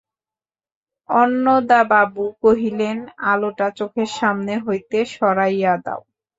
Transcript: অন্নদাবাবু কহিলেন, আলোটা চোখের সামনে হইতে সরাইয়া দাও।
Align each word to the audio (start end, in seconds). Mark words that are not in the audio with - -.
অন্নদাবাবু 1.09 2.23
কহিলেন, 2.43 2.97
আলোটা 3.31 3.67
চোখের 3.77 4.09
সামনে 4.19 4.53
হইতে 4.65 4.97
সরাইয়া 5.13 5.73
দাও। 5.85 6.01